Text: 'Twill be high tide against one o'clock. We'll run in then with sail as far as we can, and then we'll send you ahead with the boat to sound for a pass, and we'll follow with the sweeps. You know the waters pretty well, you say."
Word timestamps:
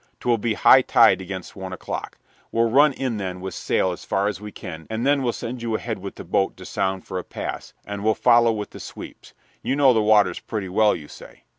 'Twill 0.19 0.39
be 0.39 0.55
high 0.55 0.81
tide 0.81 1.21
against 1.21 1.55
one 1.55 1.71
o'clock. 1.71 2.17
We'll 2.51 2.71
run 2.71 2.91
in 2.91 3.17
then 3.17 3.39
with 3.39 3.53
sail 3.53 3.91
as 3.91 4.03
far 4.03 4.27
as 4.27 4.41
we 4.41 4.51
can, 4.51 4.87
and 4.89 5.05
then 5.05 5.21
we'll 5.21 5.31
send 5.31 5.61
you 5.61 5.75
ahead 5.75 5.99
with 5.99 6.15
the 6.15 6.23
boat 6.23 6.57
to 6.57 6.65
sound 6.65 7.05
for 7.05 7.19
a 7.19 7.23
pass, 7.23 7.75
and 7.85 8.03
we'll 8.03 8.15
follow 8.15 8.51
with 8.51 8.71
the 8.71 8.79
sweeps. 8.79 9.35
You 9.61 9.75
know 9.75 9.93
the 9.93 10.01
waters 10.01 10.39
pretty 10.39 10.69
well, 10.69 10.95
you 10.95 11.07
say." 11.07 11.43